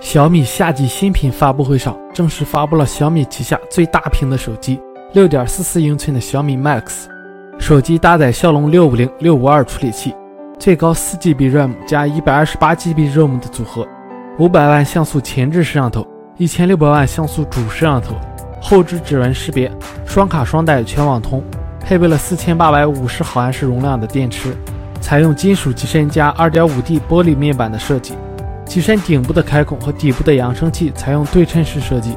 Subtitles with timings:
[0.00, 4.80] 小米夏季新品发布会上正式发布了小米旗下最大屏的手机
[5.12, 7.06] 6.44英寸的小米 Max。
[7.58, 10.14] 手机搭载骁龙650、652处理器，
[10.58, 13.86] 最高 4GB RAM 加 128GB ROM 的组合
[14.38, 16.06] ，500万像素前置摄像头
[16.38, 18.14] ，1600万像素主摄像头，
[18.60, 19.72] 后置指纹识别，
[20.06, 21.42] 双卡双待全网通，
[21.84, 24.56] 配备了4850毫安时容量的电池，
[25.00, 28.14] 采用金属机身加 2.5D 玻璃面板的设计，
[28.64, 32.16] 机身顶部的开孔和底部的扬声器采用对称式设计。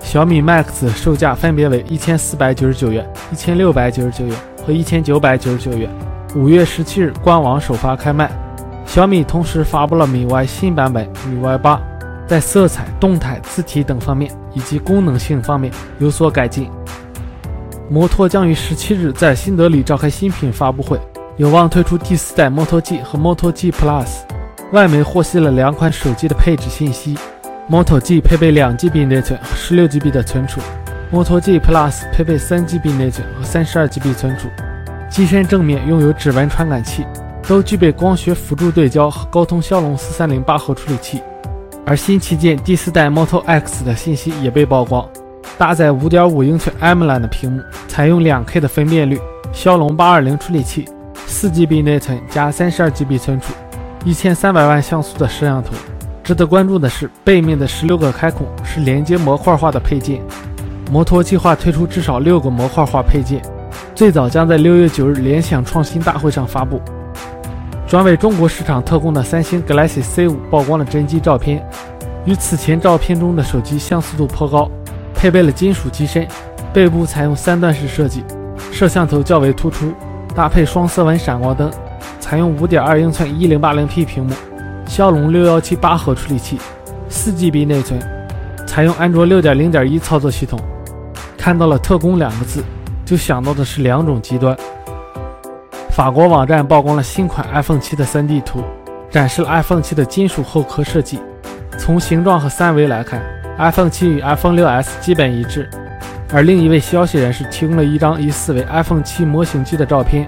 [0.00, 4.34] 小米 Max 售价分别为1499元、1699元。
[4.68, 5.88] 和一千九百九十九元，
[6.36, 8.30] 五月十七日官网首发开卖。
[8.84, 11.80] 小米同时发布了米 Y 新版本米 Y 八，
[12.26, 16.70] 在色彩、动态、字体等方面以及功能性方面有所改进。
[17.90, 21.00] 摩托将于十七日在新德里召开新品发布会，
[21.38, 24.08] 有望推出第四代摩托 G 和摩托 G Plus。
[24.72, 27.16] 外媒获悉了两款手机的配置信息：
[27.66, 30.60] 摩托 G 配备两 GB 内存和十六 GB 的存储。
[31.10, 34.48] 摩托 G Plus 配备三 GB 内存和三十二 GB 存储，
[35.08, 37.06] 机身正面拥有指纹传感器，
[37.46, 41.22] 都具备光学辅助对焦和高通骁龙四三零八核处理器。
[41.86, 45.08] 而新旗舰第四代 Moto X 的信息也被曝光，
[45.58, 49.20] 搭载五点五英寸 AMOLED 的屏幕，采用两 K 的分辨率，
[49.52, 50.88] 骁龙八二零处理器，
[51.26, 53.52] 四 GB 内存加三十二 GB 存储，
[54.04, 55.72] 一千三百万像素的摄像头。
[56.22, 60.22] 值得关注的是，背面的十六个开孔是连接模块化的配件。
[60.92, 63.42] 摩托计划推出至少六个模块化配件，
[63.96, 66.80] 最早将在六月九日联想创新大会上发布。
[67.88, 71.66] 专为中国市场特供的三星 Galaxy C5 曝光了真机照片，
[72.26, 74.70] 与此前照片中的手机相似度颇高，
[75.18, 76.24] 配备了金属机身，
[76.72, 78.22] 背部采用三段式设计，
[78.70, 79.92] 摄像头较为突出，
[80.32, 81.68] 搭配双色纹闪光灯，
[82.20, 84.32] 采用五点二英寸一零八零 P 屏幕，
[84.86, 86.60] 骁龙六幺七八核处理器，
[87.08, 88.00] 四 GB 内存，
[88.64, 90.56] 采用安卓六点零点一操作系统。
[91.36, 92.62] 看到了“特工”两个字，
[93.04, 94.56] 就想到的是两种极端。
[95.90, 98.62] 法国网站曝光了新款 iPhone 7的 3D 图，
[99.10, 101.18] 展示了 iPhone 7的金属后壳设计。
[101.76, 103.20] 从形状和三维来看
[103.58, 105.68] ，iPhone 7与 iPhone 6s 基本一致。
[106.32, 110.26] 而另一位消息人士提供了一张疑似为 iPhone 7模型机的照片。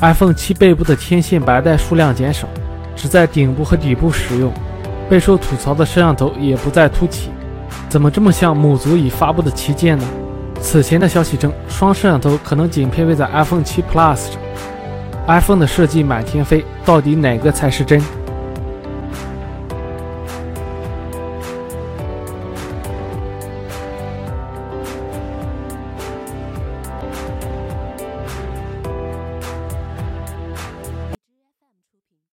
[0.00, 2.48] iPhone 7背部的天线白带数量减少，
[2.96, 4.52] 只在顶部和底部使用。
[5.08, 7.30] 备受吐槽的摄像头也不再凸起，
[7.88, 10.04] 怎么这么像母族已发布的旗舰呢？
[10.60, 14.40] 此前的消息称，双摄像头可能仅配备在 iPhone 7 Plus 上。
[15.26, 18.00] iPhone 的设计满天飞，到底哪个才是真？